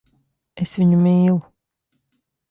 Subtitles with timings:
[0.63, 1.35] Es viņu mīlu.